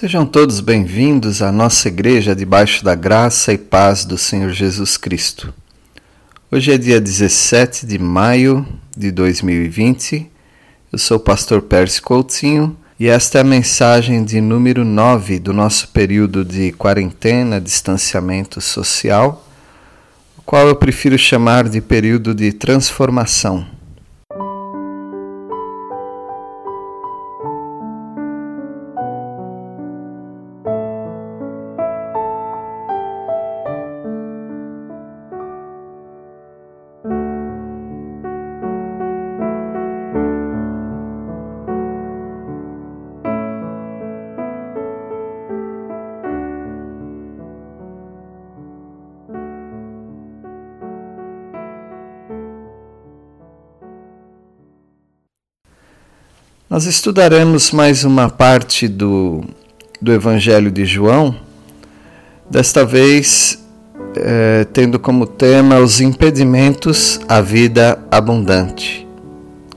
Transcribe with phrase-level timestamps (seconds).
[0.00, 5.52] Sejam todos bem-vindos à nossa igreja debaixo da graça e paz do Senhor Jesus Cristo.
[6.52, 8.64] Hoje é dia 17 de maio
[8.96, 10.30] de 2020.
[10.92, 15.52] Eu sou o pastor Pérez Coutinho e esta é a mensagem de número 9 do
[15.52, 19.44] nosso período de quarentena, distanciamento social,
[20.38, 23.66] o qual eu prefiro chamar de período de transformação.
[56.70, 59.42] Nós estudaremos mais uma parte do,
[60.02, 61.34] do Evangelho de João,
[62.50, 63.64] desta vez
[64.14, 69.08] é, tendo como tema os impedimentos à vida abundante.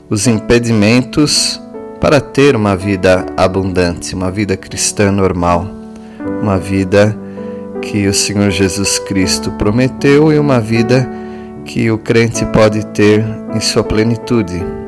[0.09, 1.61] Os impedimentos
[2.01, 5.65] para ter uma vida abundante, uma vida cristã normal,
[6.41, 7.17] uma vida
[7.81, 11.09] que o Senhor Jesus Cristo prometeu e uma vida
[11.63, 13.23] que o crente pode ter
[13.55, 14.80] em sua plenitude.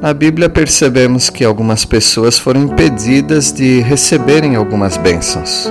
[0.00, 5.70] Na Bíblia percebemos que algumas pessoas foram impedidas de receberem algumas bênçãos.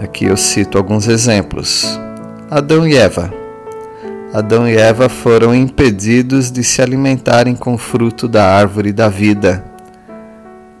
[0.00, 1.98] Aqui eu cito alguns exemplos.
[2.48, 3.34] Adão e Eva.
[4.32, 9.64] Adão e Eva foram impedidos de se alimentarem com o fruto da árvore da vida.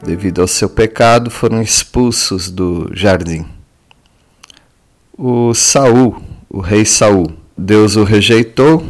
[0.00, 3.44] Devido ao seu pecado, foram expulsos do jardim.
[5.18, 8.84] O Saul, o rei Saul, Deus o rejeitou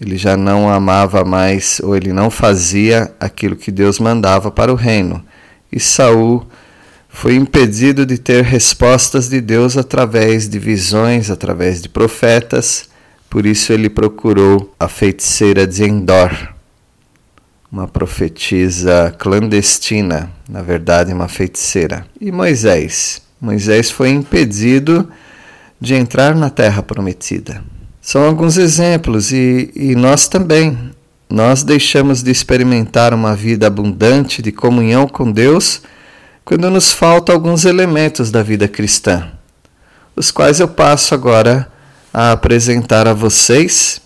[0.00, 4.76] ele já não amava mais ou ele não fazia aquilo que Deus mandava para o
[4.76, 5.24] reino.
[5.70, 6.46] E Saul
[7.08, 12.88] foi impedido de ter respostas de Deus através de visões, através de profetas.
[13.30, 16.54] Por isso ele procurou a feiticeira de Endor,
[17.70, 22.06] uma profetisa clandestina, na verdade, uma feiticeira.
[22.20, 23.22] E Moisés?
[23.40, 25.08] Moisés foi impedido
[25.80, 27.62] de entrar na terra prometida.
[28.04, 30.90] São alguns exemplos e, e nós também.
[31.30, 35.80] Nós deixamos de experimentar uma vida abundante de comunhão com Deus
[36.44, 39.28] quando nos faltam alguns elementos da vida cristã,
[40.14, 41.66] os quais eu passo agora
[42.12, 44.02] a apresentar a vocês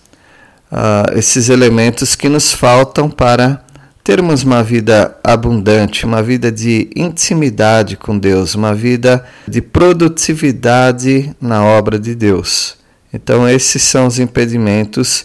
[0.71, 3.65] uh, esses elementos que nos faltam para
[4.05, 11.65] termos uma vida abundante, uma vida de intimidade com Deus, uma vida de produtividade na
[11.65, 12.78] obra de Deus.
[13.13, 15.25] Então, esses são os impedimentos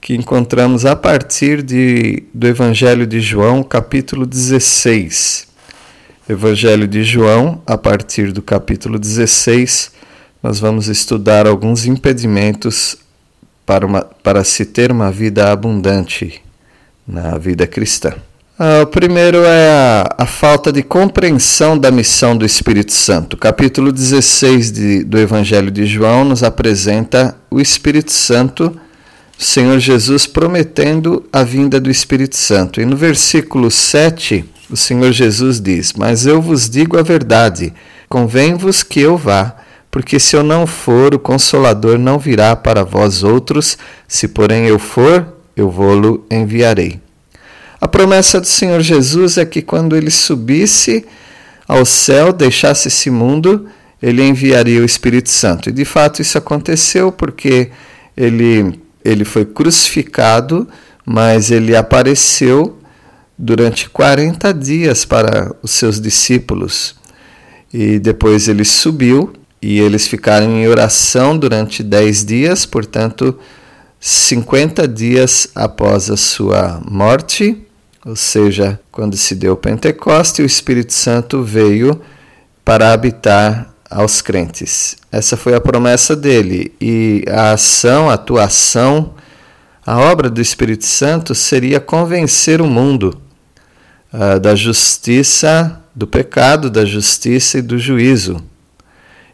[0.00, 5.46] que encontramos a partir de, do Evangelho de João, capítulo 16.
[6.28, 9.92] Evangelho de João, a partir do capítulo 16,
[10.42, 12.96] nós vamos estudar alguns impedimentos
[13.64, 16.42] para, uma, para se ter uma vida abundante
[17.06, 18.14] na vida cristã.
[18.62, 23.32] Ah, o primeiro é a, a, falta de compreensão da missão do Espírito Santo.
[23.32, 28.78] O capítulo 16 de, do Evangelho de João nos apresenta o Espírito Santo,
[29.38, 32.82] o Senhor Jesus prometendo a vinda do Espírito Santo.
[32.82, 37.72] E no versículo 7, o Senhor Jesus diz: Mas eu vos digo a verdade,
[38.10, 39.56] convém-vos que eu vá.
[39.90, 44.78] Porque se eu não for, o Consolador não virá para vós outros, se porém eu
[44.78, 47.00] for, eu vou-lo enviarei.
[47.80, 51.06] A promessa do Senhor Jesus é que quando ele subisse
[51.66, 53.66] ao céu, deixasse esse mundo,
[54.02, 55.70] ele enviaria o Espírito Santo.
[55.70, 57.70] E de fato isso aconteceu porque
[58.14, 60.68] ele, ele foi crucificado,
[61.06, 62.78] mas ele apareceu
[63.38, 66.94] durante 40 dias para os seus discípulos.
[67.72, 69.32] E depois ele subiu
[69.62, 73.38] e eles ficaram em oração durante 10 dias, portanto,
[73.98, 77.66] 50 dias após a sua morte
[78.04, 82.00] ou seja, quando se deu Pentecoste, o Espírito Santo veio
[82.64, 84.96] para habitar aos crentes.
[85.12, 89.14] Essa foi a promessa dele e a ação, a atuação,
[89.84, 93.20] a obra do Espírito Santo seria convencer o mundo
[94.14, 98.42] uh, da justiça, do pecado, da justiça e do juízo.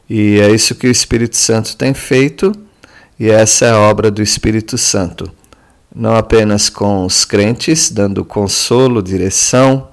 [0.08, 2.52] E é isso que o Espírito Santo tem feito,
[3.18, 5.30] e essa é a obra do Espírito Santo
[5.96, 9.88] não apenas com os crentes, dando consolo, direção,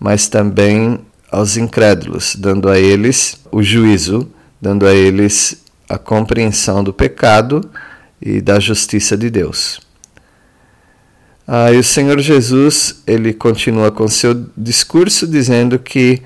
[0.00, 0.98] mas também
[1.30, 4.28] aos incrédulos, dando a eles o juízo,
[4.60, 7.60] dando a eles a compreensão do pecado
[8.20, 9.80] e da justiça de Deus.
[11.46, 16.20] Aí o Senhor Jesus, ele continua com seu discurso dizendo que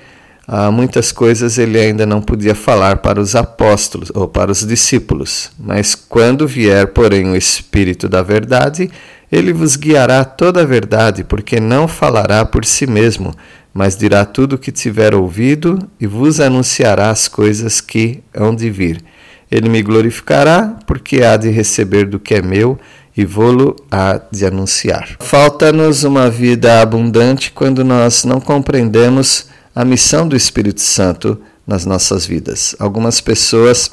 [0.52, 5.48] ah, muitas coisas ele ainda não podia falar para os apóstolos ou para os discípulos.
[5.56, 8.90] Mas quando vier, porém, o Espírito da Verdade,
[9.30, 13.32] ele vos guiará toda a verdade, porque não falará por si mesmo,
[13.72, 18.68] mas dirá tudo o que tiver ouvido e vos anunciará as coisas que hão de
[18.70, 19.04] vir.
[19.48, 22.76] Ele me glorificará, porque há de receber do que é meu
[23.16, 25.10] e vou-lo há de anunciar.
[25.20, 32.26] Falta-nos uma vida abundante quando nós não compreendemos a missão do Espírito Santo nas nossas
[32.26, 32.74] vidas.
[32.78, 33.90] Algumas pessoas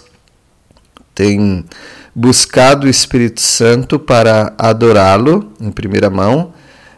[1.13, 1.65] têm
[2.13, 6.53] buscado o Espírito Santo para adorá-lo em primeira mão,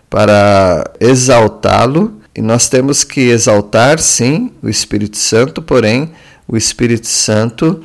[0.09, 6.11] para exaltá-lo, e nós temos que exaltar, sim, o Espírito Santo, porém,
[6.47, 7.83] o Espírito Santo,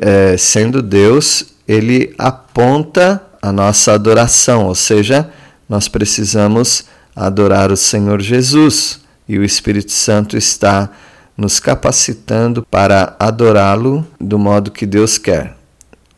[0.00, 5.30] é, sendo Deus, ele aponta a nossa adoração, ou seja,
[5.68, 6.84] nós precisamos
[7.16, 10.90] adorar o Senhor Jesus e o Espírito Santo está
[11.36, 15.56] nos capacitando para adorá-lo do modo que Deus quer.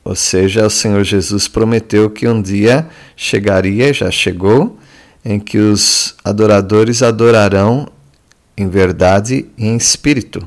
[0.04, 2.86] Ou seja, o Senhor Jesus prometeu que um dia
[3.16, 4.78] chegaria, já chegou,
[5.24, 7.88] em que os adoradores adorarão
[8.56, 10.46] em verdade e em espírito.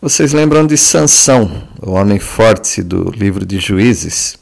[0.00, 4.37] Vocês lembram de Sansão, o homem forte do livro de Juízes?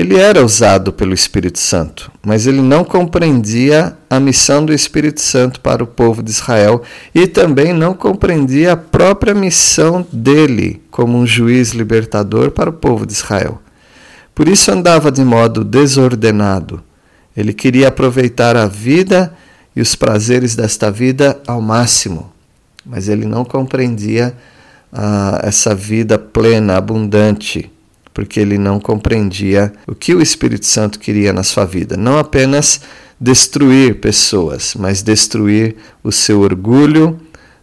[0.00, 5.60] Ele era usado pelo Espírito Santo, mas ele não compreendia a missão do Espírito Santo
[5.60, 6.80] para o povo de Israel
[7.14, 13.04] e também não compreendia a própria missão dele como um juiz libertador para o povo
[13.04, 13.60] de Israel.
[14.34, 16.82] Por isso andava de modo desordenado.
[17.36, 19.34] Ele queria aproveitar a vida
[19.76, 22.32] e os prazeres desta vida ao máximo,
[22.86, 24.34] mas ele não compreendia
[24.90, 27.70] ah, essa vida plena, abundante
[28.12, 31.96] porque ele não compreendia o que o Espírito Santo queria na sua vida.
[31.96, 32.80] Não apenas
[33.20, 37.20] destruir pessoas, mas destruir o seu orgulho,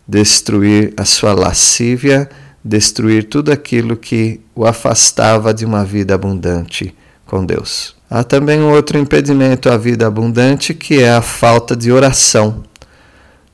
[0.07, 2.29] destruir a sua lascívia,
[2.63, 6.93] destruir tudo aquilo que o afastava de uma vida abundante
[7.25, 7.95] com Deus.
[8.09, 12.63] Há também um outro impedimento à vida abundante que é a falta de oração.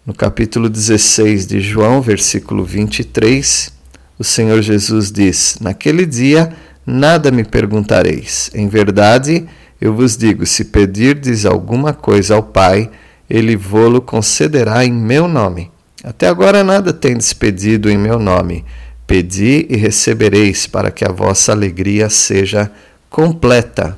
[0.05, 3.71] No capítulo 16 de João, versículo 23,
[4.19, 6.53] o Senhor Jesus diz: Naquele dia
[6.85, 8.50] nada me perguntareis.
[8.53, 9.45] Em verdade,
[9.80, 12.89] eu vos digo: se pedirdes alguma coisa ao Pai,
[13.30, 15.71] ele vô-lo concederá em meu nome.
[16.03, 18.65] Até agora nada tendes pedido em meu nome.
[19.07, 22.71] Pedi e recebereis, para que a vossa alegria seja
[23.09, 23.97] completa.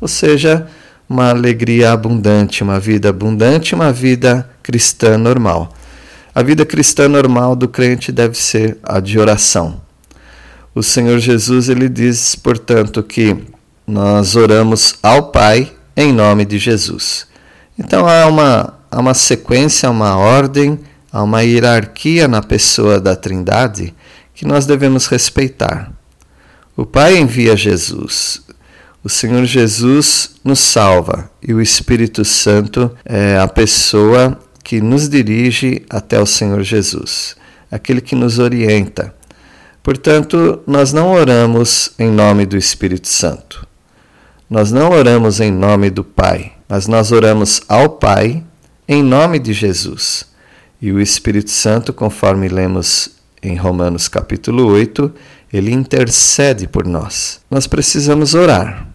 [0.00, 0.66] Ou seja,
[1.08, 5.72] uma alegria abundante, uma vida abundante, uma vida cristã normal.
[6.34, 9.83] A vida cristã normal do crente deve ser a de oração.
[10.74, 13.36] O Senhor Jesus ele diz, portanto, que
[13.86, 17.28] nós oramos ao Pai em nome de Jesus.
[17.78, 20.80] Então há uma, há uma sequência, uma ordem,
[21.12, 23.94] há uma hierarquia na pessoa da Trindade
[24.34, 25.92] que nós devemos respeitar.
[26.76, 28.42] O Pai envia Jesus,
[29.04, 35.82] o Senhor Jesus nos salva e o Espírito Santo é a pessoa que nos dirige
[35.88, 37.36] até o Senhor Jesus,
[37.70, 39.14] aquele que nos orienta.
[39.84, 43.66] Portanto, nós não oramos em nome do Espírito Santo.
[44.48, 48.42] Nós não oramos em nome do Pai, mas nós oramos ao Pai
[48.88, 50.26] em nome de Jesus.
[50.80, 53.10] E o Espírito Santo, conforme lemos
[53.42, 55.12] em Romanos capítulo 8,
[55.52, 57.42] ele intercede por nós.
[57.50, 58.88] Nós precisamos orar.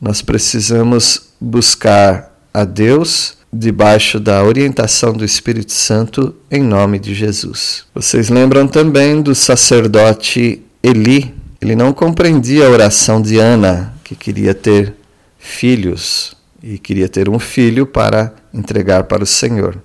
[0.00, 7.84] Nós precisamos buscar a Deus debaixo da orientação do Espírito Santo, em nome de Jesus.
[7.94, 11.34] Vocês lembram também do sacerdote Eli?
[11.60, 14.94] Ele não compreendia a oração de Ana, que queria ter
[15.38, 19.82] filhos e queria ter um filho para entregar para o Senhor.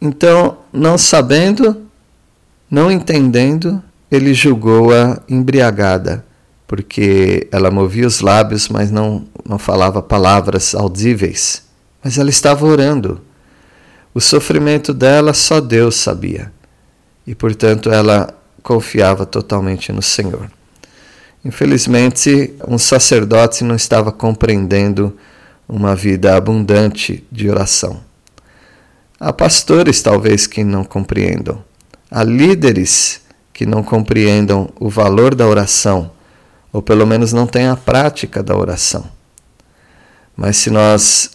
[0.00, 1.82] Então, não sabendo,
[2.70, 6.24] não entendendo, ele julgou-a embriagada,
[6.66, 11.63] porque ela movia os lábios, mas não, não falava palavras audíveis
[12.04, 13.22] mas ela estava orando.
[14.12, 16.52] O sofrimento dela só Deus sabia.
[17.26, 20.50] E, portanto, ela confiava totalmente no Senhor.
[21.42, 25.16] Infelizmente, um sacerdote não estava compreendendo
[25.66, 28.02] uma vida abundante de oração.
[29.18, 31.64] Há pastores, talvez, que não compreendam.
[32.10, 36.10] Há líderes que não compreendam o valor da oração,
[36.70, 39.04] ou pelo menos não têm a prática da oração.
[40.36, 41.33] Mas se nós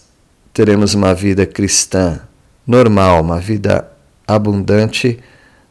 [0.59, 2.19] teremos uma vida cristã
[2.67, 3.89] normal, uma vida
[4.27, 5.17] abundante,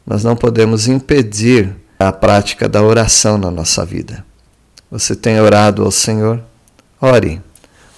[0.03, 4.25] nós não podemos impedir a prática da oração na nossa vida.
[4.89, 6.41] Você tem orado ao Senhor?
[6.99, 7.39] Ore.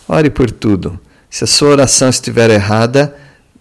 [0.06, 1.00] Ore por tudo.
[1.30, 3.16] Se a sua oração estiver errada,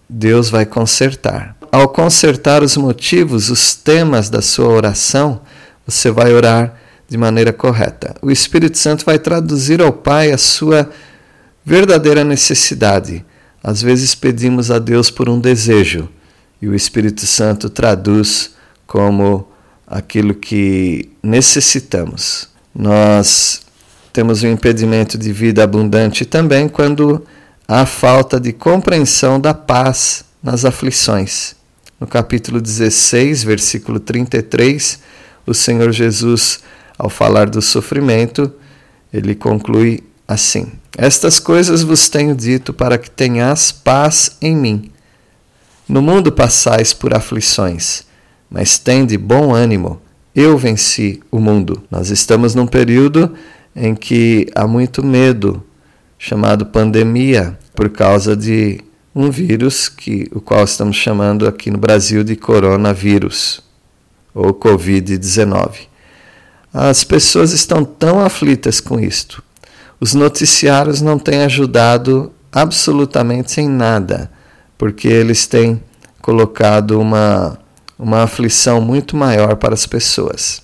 [0.09, 1.55] Deus vai consertar.
[1.71, 5.39] ao consertar os motivos, os temas da sua oração,
[5.87, 6.75] você vai orar
[7.07, 8.13] de maneira correta.
[8.21, 10.89] O Espírito Santo vai traduzir ao Pai a sua
[11.63, 13.25] verdadeira necessidade.
[13.63, 16.09] Às vezes pedimos a Deus por um desejo
[16.61, 18.51] e o Espírito Santo traduz
[18.85, 19.47] como
[19.87, 22.49] aquilo que necessitamos.
[22.73, 23.61] Nós
[24.13, 27.25] temos um impedimento de vida abundante também quando
[27.67, 31.55] há falta de compreensão da paz nas aflições.
[31.99, 34.99] No capítulo 16, versículo 33,
[35.45, 36.59] o Senhor Jesus,
[36.97, 38.51] ao falar do sofrimento,
[39.13, 44.91] ele conclui assim: Estas coisas vos tenho dito para que tenhas paz em mim.
[45.87, 48.03] No mundo passais por aflições,
[48.49, 50.01] mas tende bom ânimo.
[50.33, 51.83] Eu venci o mundo.
[51.91, 53.33] Nós estamos num período
[53.75, 55.63] em que há muito medo,
[56.17, 58.81] chamado pandemia, por causa de
[59.13, 63.61] um vírus que o qual estamos chamando aqui no Brasil de coronavírus
[64.33, 65.87] ou COVID-19.
[66.73, 69.43] As pessoas estão tão aflitas com isto.
[70.03, 74.31] Os noticiários não têm ajudado absolutamente em nada,
[74.75, 75.79] porque eles têm
[76.19, 77.59] colocado uma,
[77.99, 80.63] uma aflição muito maior para as pessoas.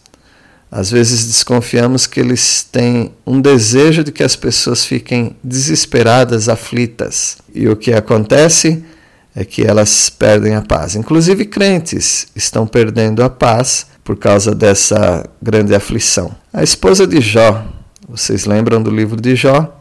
[0.71, 7.37] Às vezes desconfiamos que eles têm um desejo de que as pessoas fiquem desesperadas, aflitas.
[7.53, 8.83] E o que acontece
[9.35, 10.95] é que elas perdem a paz.
[10.95, 16.35] Inclusive crentes estão perdendo a paz por causa dessa grande aflição.
[16.51, 17.76] A esposa de Jó,
[18.07, 19.77] vocês lembram do livro de Jó?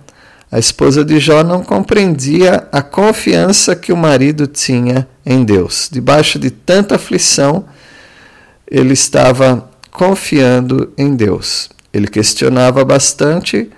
[0.50, 5.88] A esposa de Jó não compreendia a confiança que o marido tinha em Deus.
[5.90, 7.64] Debaixo de tanta aflição,
[8.68, 11.70] ele estava confiando em Deus.
[11.92, 13.70] Ele questionava bastante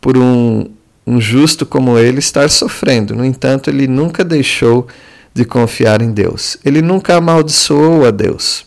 [0.00, 0.68] por um,
[1.06, 3.14] um justo como ele estar sofrendo.
[3.14, 4.88] No entanto, ele nunca deixou
[5.32, 6.56] de confiar em Deus.
[6.64, 8.66] Ele nunca amaldiçoou a Deus.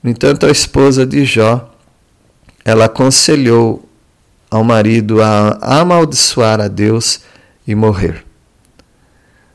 [0.00, 1.68] No entanto, a esposa de Jó,
[2.64, 3.88] ela aconselhou
[4.52, 7.20] ao marido a amaldiçoar a Deus
[7.66, 8.22] e morrer.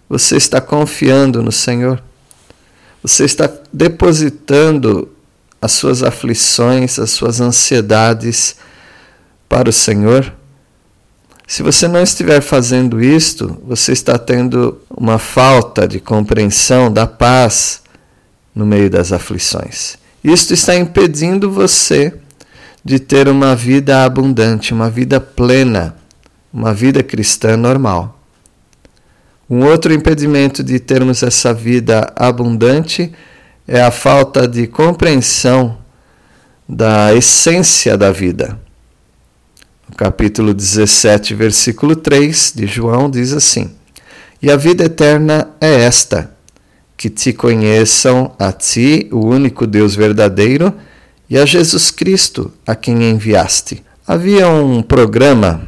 [0.09, 2.01] Você está confiando no Senhor?
[3.03, 5.07] Você está depositando
[5.61, 8.55] as suas aflições, as suas ansiedades
[9.47, 10.33] para o Senhor?
[11.45, 17.83] Se você não estiver fazendo isto, você está tendo uma falta de compreensão da paz
[18.53, 19.95] no meio das aflições.
[20.23, 22.15] Isto está impedindo você
[22.87, 25.97] de ter uma vida abundante, uma vida plena,
[26.53, 28.17] uma vida cristã normal.
[29.49, 33.11] Um outro impedimento de termos essa vida abundante
[33.67, 35.77] é a falta de compreensão
[36.67, 38.57] da essência da vida.
[39.97, 43.69] Capítulo 17, versículo 3 de João diz assim:
[44.41, 46.31] E a vida eterna é esta,
[46.95, 50.73] que te conheçam a ti, o único Deus verdadeiro,
[51.29, 53.83] e a Jesus Cristo, a quem enviaste.
[54.07, 55.67] Havia um programa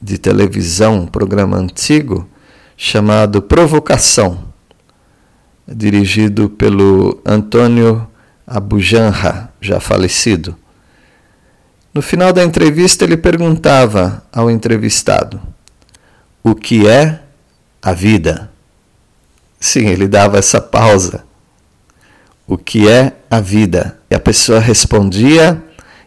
[0.00, 2.28] de televisão, um programa antigo,
[2.76, 4.50] chamado Provocação
[5.70, 8.06] dirigido pelo Antônio
[8.46, 10.56] Abujanra, já falecido.
[11.94, 15.40] No final da entrevista, ele perguntava ao entrevistado:
[16.42, 17.20] O que é
[17.80, 18.50] a vida?
[19.58, 21.24] Sim, ele dava essa pausa.
[22.46, 23.99] O que é a vida?
[24.10, 25.62] E a pessoa respondia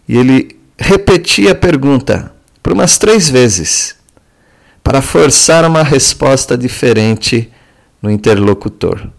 [0.08, 3.96] e ele repetia a pergunta por umas três vezes
[4.84, 7.50] para forçar uma resposta diferente
[8.02, 9.10] no interlocutor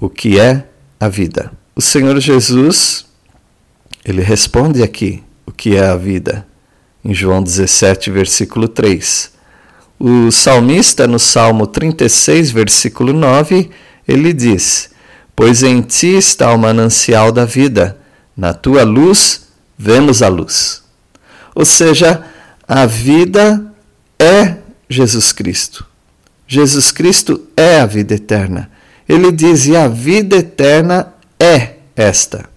[0.00, 0.64] o que é
[0.98, 1.52] a vida.
[1.76, 3.04] O Senhor Jesus,
[4.04, 6.46] ele responde aqui o que é a vida,
[7.04, 9.32] em João 17, versículo 3.
[9.98, 13.70] O salmista, no Salmo 36, versículo 9,
[14.08, 14.89] ele diz:
[15.40, 17.96] Pois em ti está o manancial da vida,
[18.36, 20.82] na tua luz vemos a luz.
[21.54, 22.24] Ou seja,
[22.66, 23.72] a vida
[24.18, 24.56] é
[24.88, 25.86] Jesus Cristo.
[26.46, 28.70] Jesus Cristo é a vida eterna
[29.10, 32.48] ele diz: E a vida eterna é esta.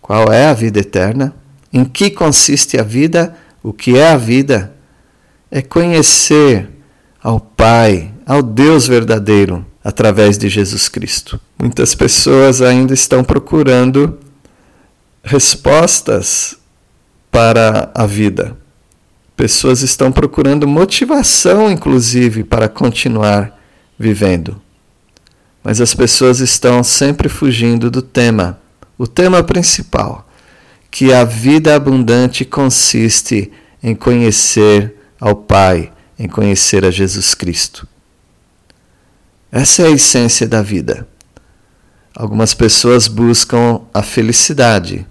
[0.00, 1.34] Qual é a vida eterna?
[1.70, 3.36] Em que consiste a vida?
[3.62, 4.72] O que é a vida?
[5.50, 6.70] É conhecer
[7.22, 11.40] ao Pai, ao Deus verdadeiro, através de Jesus Cristo.
[11.58, 14.18] Muitas pessoas ainda estão procurando
[15.22, 16.56] respostas
[17.30, 18.56] para a vida.
[19.36, 23.58] Pessoas estão procurando motivação, inclusive, para continuar
[23.98, 24.60] vivendo
[25.66, 28.56] mas as pessoas estão sempre fugindo do tema,
[28.96, 30.30] o tema principal,
[30.92, 33.50] que a vida abundante consiste
[33.82, 37.84] em conhecer ao Pai, em conhecer a Jesus Cristo.
[39.56, 41.08] Essa é a essência da vida.
[42.14, 45.06] Algumas pessoas buscam a felicidade,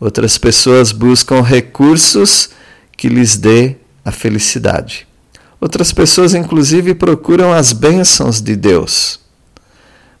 [0.00, 2.48] outras pessoas buscam recursos
[2.96, 5.06] que lhes dê a felicidade.
[5.60, 9.20] Outras pessoas, inclusive, procuram as bênçãos de Deus.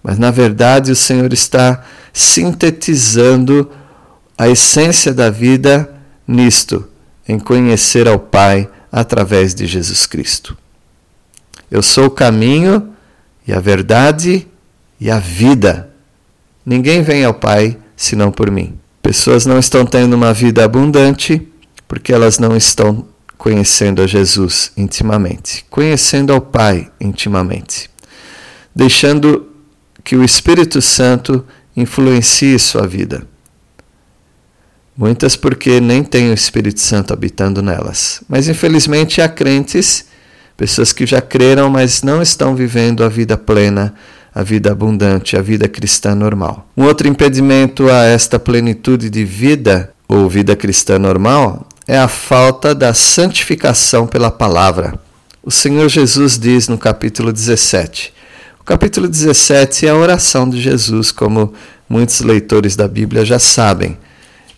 [0.02, 1.82] Mas, na verdade, o Senhor está
[2.12, 3.70] sintetizando
[4.36, 5.90] a essência da vida
[6.28, 6.86] nisto,
[7.26, 10.54] em conhecer ao Pai através de Jesus Cristo.
[11.70, 12.89] Eu sou o caminho
[13.50, 14.46] e a verdade
[15.00, 15.90] e a vida.
[16.64, 18.78] Ninguém vem ao Pai senão por mim.
[19.02, 21.48] Pessoas não estão tendo uma vida abundante
[21.88, 27.90] porque elas não estão conhecendo a Jesus intimamente, conhecendo ao Pai intimamente,
[28.72, 29.48] deixando
[30.04, 31.44] que o Espírito Santo
[31.76, 33.26] influencie sua vida.
[34.96, 38.22] Muitas porque nem têm o Espírito Santo habitando nelas.
[38.28, 40.04] Mas infelizmente há crentes,
[40.60, 43.94] pessoas que já creram, mas não estão vivendo a vida plena,
[44.34, 46.68] a vida abundante, a vida cristã normal.
[46.76, 52.74] Um outro impedimento a esta plenitude de vida, ou vida cristã normal, é a falta
[52.74, 55.00] da santificação pela palavra.
[55.42, 58.12] O Senhor Jesus diz no capítulo 17.
[58.60, 61.54] O capítulo 17 é a oração de Jesus, como
[61.88, 63.96] muitos leitores da Bíblia já sabem.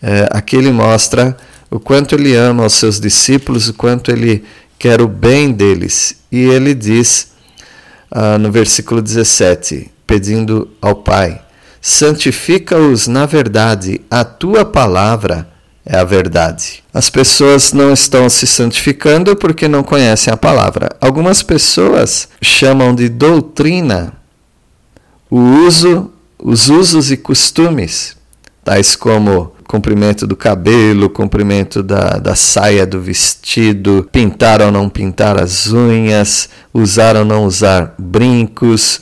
[0.02, 1.36] É, aqui ele mostra
[1.70, 4.44] o quanto ele ama os seus discípulos, o quanto ele
[4.82, 6.16] quer o bem deles.
[6.30, 7.28] E ele diz
[8.10, 11.40] ah, no versículo 17, pedindo ao Pai:
[11.80, 15.48] santifica-os na verdade, a tua palavra
[15.86, 16.82] é a verdade.
[16.92, 20.88] As pessoas não estão se santificando porque não conhecem a palavra.
[21.00, 24.12] Algumas pessoas chamam de doutrina
[25.30, 28.16] o uso, os usos e costumes,
[28.64, 35.42] tais como comprimento do cabelo, comprimento da, da saia do vestido, pintar ou não pintar
[35.42, 38.96] as unhas, usar ou não usar brincos,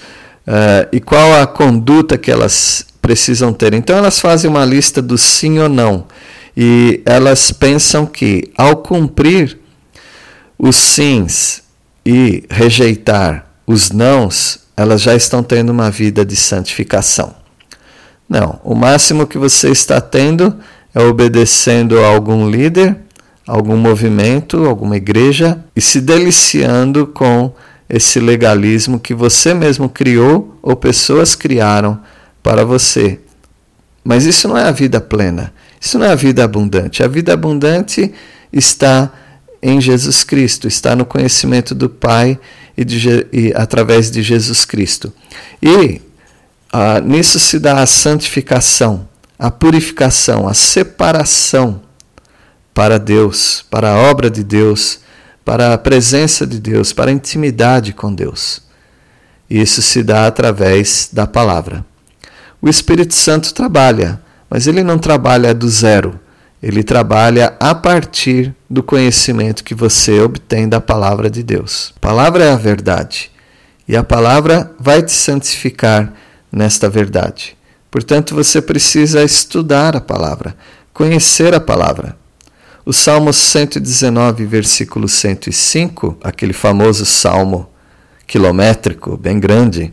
[0.47, 3.75] uh, e qual a conduta que elas precisam ter.
[3.75, 6.07] Então elas fazem uma lista do sim ou não
[6.57, 9.59] e elas pensam que ao cumprir
[10.57, 11.65] os sims
[12.07, 17.40] e rejeitar os nãos, elas já estão tendo uma vida de santificação.
[18.31, 20.57] Não, o máximo que você está tendo
[20.95, 22.97] é obedecendo a algum líder,
[23.45, 27.53] algum movimento, alguma igreja e se deliciando com
[27.89, 31.99] esse legalismo que você mesmo criou ou pessoas criaram
[32.41, 33.19] para você.
[34.05, 35.53] Mas isso não é a vida plena.
[35.81, 37.03] Isso não é a vida abundante.
[37.03, 38.15] A vida abundante
[38.53, 39.13] está
[39.61, 42.39] em Jesus Cristo, está no conhecimento do Pai
[42.77, 45.13] e, de, e através de Jesus Cristo.
[45.61, 46.01] E
[46.73, 51.83] ah, nisso se dá a santificação, a purificação, a separação
[52.73, 55.01] para Deus, para a obra de Deus,
[55.45, 58.63] para a presença de Deus, para a intimidade com Deus.
[59.49, 61.85] Isso se dá através da palavra.
[62.63, 66.19] O Espírito Santo trabalha mas ele não trabalha do zero.
[66.61, 71.95] Ele trabalha a partir do conhecimento que você obtém da palavra de Deus.
[71.97, 73.31] A palavra é a verdade.
[73.87, 76.13] E a palavra vai te santificar
[76.51, 77.57] nesta verdade.
[77.91, 80.57] Portanto, você precisa estudar a palavra,
[80.93, 82.17] conhecer a palavra.
[82.85, 87.69] O Salmo 119, versículo 105, aquele famoso salmo
[88.27, 89.93] quilométrico, bem grande,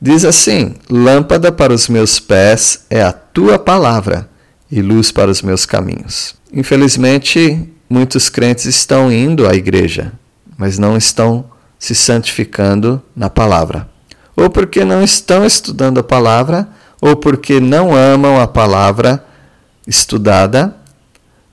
[0.00, 4.28] Diz assim: Lâmpada para os meus pés é a tua palavra
[4.70, 6.36] e luz para os meus caminhos.
[6.52, 10.12] Infelizmente, muitos crentes estão indo à igreja,
[10.56, 13.88] mas não estão se santificando na palavra.
[14.38, 16.68] Ou porque não estão estudando a palavra,
[17.00, 19.24] ou porque não amam a palavra
[19.86, 20.76] estudada,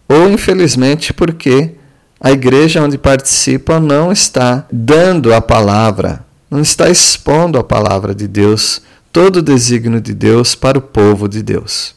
[0.07, 1.75] ou infelizmente porque
[2.19, 8.27] a igreja onde participam não está dando a palavra não está expondo a palavra de
[8.27, 11.95] Deus, todo o desígnio de Deus para o povo de Deus.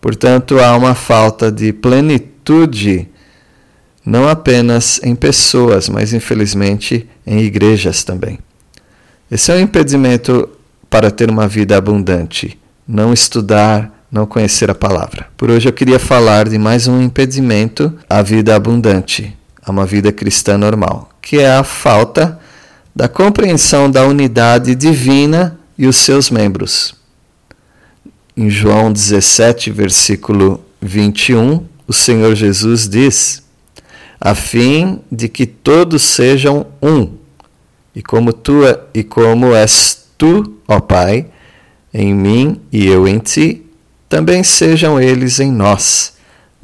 [0.00, 3.08] Portanto, há uma falta de plenitude,
[4.04, 8.38] não apenas em pessoas, mas infelizmente em igrejas também.
[9.30, 10.48] Esse é um impedimento
[10.88, 15.28] para ter uma vida abundante, não estudar, não conhecer a palavra.
[15.36, 20.10] Por hoje eu queria falar de mais um impedimento à vida abundante, a uma vida
[20.10, 22.40] cristã normal, que é a falta
[22.94, 26.96] da compreensão da unidade divina e os seus membros.
[28.36, 33.44] Em João 17, versículo 21, o Senhor Jesus diz:
[34.20, 37.19] a fim de que todos sejam um,
[37.94, 38.62] e como tu
[38.94, 41.26] e como és tu, ó Pai,
[41.92, 43.66] em mim e eu em ti,
[44.08, 46.14] também sejam eles em nós,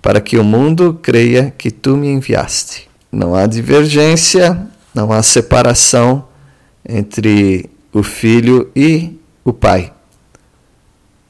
[0.03, 2.89] para que o mundo creia que tu me enviaste.
[3.11, 6.27] Não há divergência não há separação
[6.89, 9.93] entre o filho e o pai.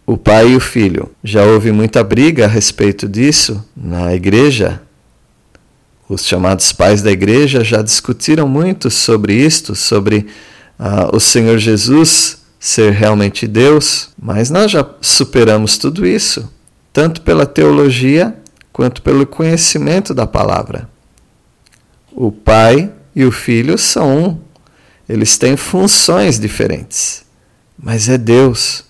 [0.06, 1.10] o pai e o filho.
[1.24, 4.80] Já houve muita briga a respeito disso na igreja.
[6.08, 10.26] Os chamados pais da igreja já discutiram muito sobre isto, sobre
[10.78, 16.52] uh, o Senhor Jesus ser realmente Deus, mas nós já superamos tudo isso,
[16.92, 18.36] tanto pela teologia
[18.72, 20.88] quanto pelo conhecimento da palavra.
[22.12, 24.40] O pai e o filho são um,
[25.08, 27.24] eles têm funções diferentes,
[27.76, 28.84] mas é Deus.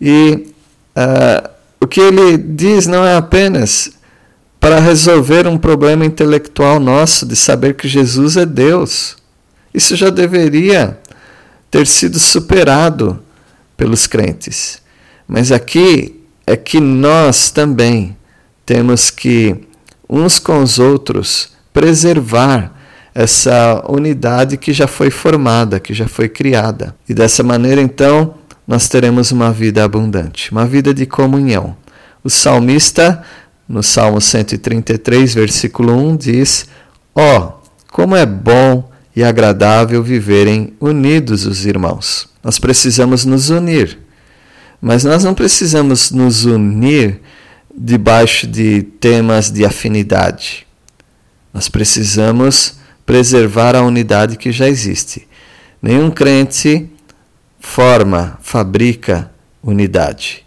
[0.00, 0.52] E
[0.96, 3.92] uh, o que ele diz não é apenas
[4.64, 9.14] para resolver um problema intelectual nosso de saber que Jesus é Deus.
[9.74, 10.98] Isso já deveria
[11.70, 13.22] ter sido superado
[13.76, 14.80] pelos crentes.
[15.28, 18.16] Mas aqui é que nós também
[18.64, 19.54] temos que,
[20.08, 22.72] uns com os outros, preservar
[23.14, 26.96] essa unidade que já foi formada, que já foi criada.
[27.06, 31.76] E dessa maneira, então, nós teremos uma vida abundante, uma vida de comunhão.
[32.24, 33.22] O salmista,
[33.68, 36.66] no Salmo 133, versículo 1, diz:
[37.14, 37.52] Ó, oh,
[37.90, 42.28] como é bom e agradável viverem unidos os irmãos.
[42.42, 43.98] Nós precisamos nos unir,
[44.80, 47.20] mas nós não precisamos nos unir
[47.76, 50.66] debaixo de temas de afinidade.
[51.52, 55.28] Nós precisamos preservar a unidade que já existe.
[55.80, 56.90] Nenhum crente
[57.60, 59.30] forma, fabrica
[59.62, 60.44] unidade.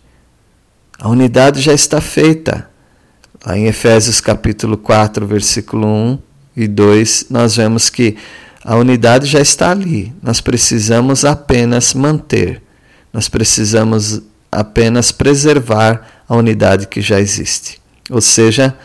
[1.00, 2.70] A unidade já está feita.
[3.46, 6.20] Lá em Efésios capítulo 4, versículo 1
[6.56, 8.18] e 2, nós vemos que
[8.64, 10.14] a unidade já está ali.
[10.22, 12.62] Nós precisamos apenas manter.
[13.14, 14.22] Nós precisamos
[14.52, 17.80] apenas preservar a unidade que já existe.
[18.10, 18.76] Ou seja,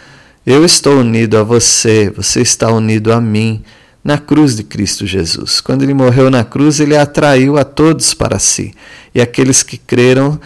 [0.46, 3.64] eu estou unido a você, você está unido a mim
[4.04, 5.60] na cruz de Cristo Jesus.
[5.60, 8.74] Quando ele morreu na cruz, ele atraiu a todos para si.
[9.14, 10.38] E aqueles que creram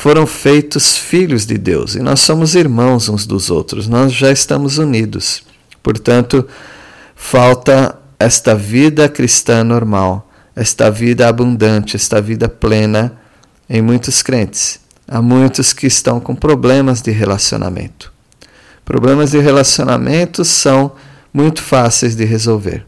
[0.00, 1.94] foram feitos filhos de Deus.
[1.94, 3.86] E nós somos irmãos uns dos outros.
[3.86, 5.42] Nós já estamos unidos.
[5.82, 6.46] Portanto,
[7.14, 13.18] falta esta vida cristã normal, esta vida abundante, esta vida plena
[13.68, 14.80] em muitos crentes.
[15.06, 18.12] Há muitos que estão com problemas de relacionamento.
[18.84, 20.92] Problemas de relacionamento são
[21.32, 22.86] muito fáceis de resolver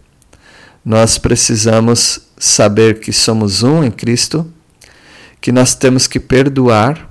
[0.85, 4.47] nós precisamos saber que somos um em Cristo,
[5.43, 7.07] que nós temos que perdoar,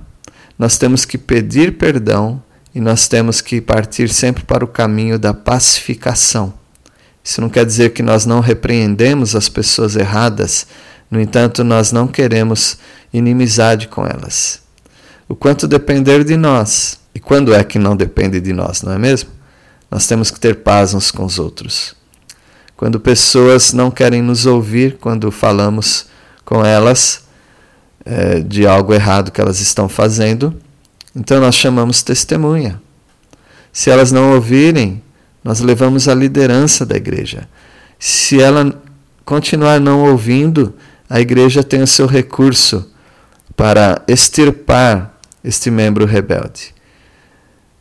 [0.58, 2.42] nós temos que pedir perdão
[2.74, 6.52] e nós temos que partir sempre para o caminho da pacificação.
[7.22, 10.66] Isso não quer dizer que nós não repreendemos as pessoas erradas,
[11.08, 12.78] no entanto, nós não queremos
[13.12, 14.60] inimizade com elas.
[15.28, 18.98] O quanto depender de nós, e quando é que não depende de nós, não é
[18.98, 19.30] mesmo?
[19.88, 21.94] Nós temos que ter paz uns com os outros
[22.82, 26.06] quando pessoas não querem nos ouvir quando falamos
[26.44, 27.22] com elas
[28.04, 30.54] é, de algo errado que elas estão fazendo,
[31.14, 32.80] então nós chamamos testemunha.
[33.72, 35.02] Se elas não ouvirem,
[35.42, 37.48] nós levamos a liderança da igreja.
[37.98, 38.80] Se ela
[39.24, 40.74] continuar não ouvindo,
[41.08, 42.90] a igreja tem o seu recurso
[43.56, 46.74] para extirpar este membro rebelde.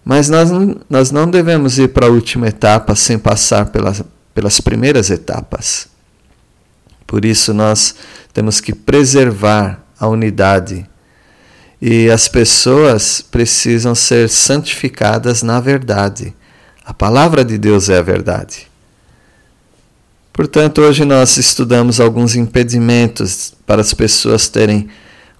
[0.04, 0.50] Mas nós,
[0.90, 3.94] nós não devemos ir para a última etapa sem passar pela
[4.34, 5.88] pelas primeiras etapas.
[7.06, 7.96] Por isso, nós
[8.34, 10.90] temos que preservar a unidade
[11.80, 16.34] e as pessoas precisam ser santificadas na verdade.
[16.84, 18.68] A palavra de Deus é a verdade.
[20.34, 24.90] Portanto, hoje nós estudamos alguns impedimentos para as pessoas terem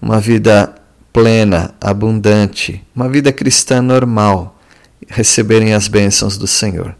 [0.00, 0.72] uma vida
[1.12, 4.60] plena, abundante, uma vida cristã normal,
[5.08, 6.94] receberem as bênçãos do Senhor.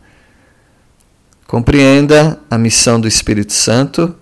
[1.47, 4.17] Compreenda a missão do Espírito Santo.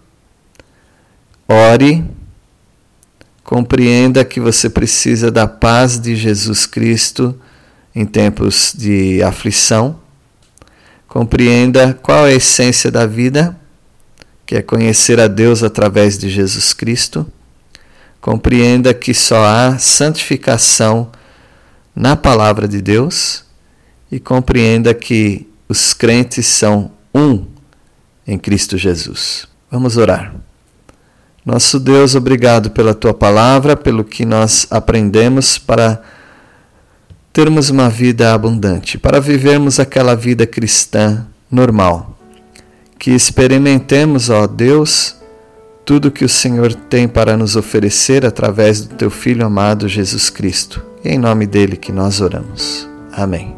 [1.48, 2.19] Ore.
[3.50, 7.36] Compreenda que você precisa da paz de Jesus Cristo
[7.92, 9.98] em tempos de aflição.
[11.08, 13.58] Compreenda qual é a essência da vida,
[14.46, 17.26] que é conhecer a Deus através de Jesus Cristo.
[18.20, 21.10] Compreenda que só há santificação
[21.92, 23.44] na palavra de Deus
[24.12, 27.48] e compreenda que os crentes são um
[28.24, 29.48] em Cristo Jesus.
[29.68, 30.36] Vamos orar.
[31.44, 36.02] Nosso Deus, obrigado pela tua palavra, pelo que nós aprendemos para
[37.32, 42.18] termos uma vida abundante, para vivermos aquela vida cristã normal.
[42.98, 45.16] Que experimentemos, ó Deus,
[45.84, 50.84] tudo que o Senhor tem para nos oferecer através do teu Filho amado Jesus Cristo.
[51.02, 52.86] E em nome dele que nós oramos.
[53.10, 53.56] Amém.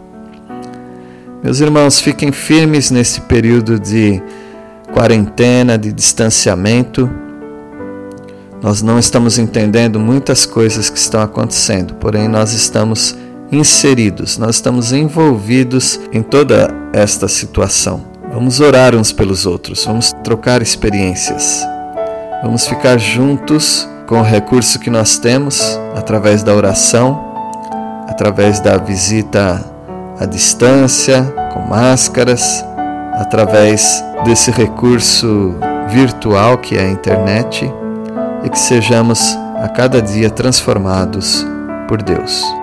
[1.42, 4.22] Meus irmãos, fiquem firmes nesse período de
[4.92, 7.10] quarentena, de distanciamento.
[8.62, 13.16] Nós não estamos entendendo muitas coisas que estão acontecendo, porém nós estamos
[13.50, 18.04] inseridos, nós estamos envolvidos em toda esta situação.
[18.32, 21.66] Vamos orar uns pelos outros, vamos trocar experiências,
[22.40, 25.60] vamos ficar juntos com o recurso que nós temos
[25.96, 27.20] através da oração,
[28.08, 29.60] através da visita
[30.20, 32.64] à distância, com máscaras,
[33.14, 35.56] através desse recurso
[35.88, 37.68] virtual que é a internet
[38.44, 39.20] e que sejamos
[39.62, 41.46] a cada dia transformados
[41.88, 42.61] por Deus.